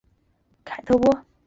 [0.65, 1.23] 凯特波。